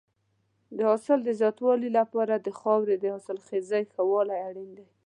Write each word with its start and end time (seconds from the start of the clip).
د 0.77 0.77
حاصل 0.89 1.19
د 1.23 1.29
زیاتوالي 1.39 1.89
لپاره 1.99 2.33
د 2.37 2.47
خاورې 2.59 2.95
د 2.99 3.05
حاصلخېزۍ 3.13 3.83
ښه 3.93 4.01
والی 4.11 4.37
اړین 4.47 4.69
دی. 4.77 4.87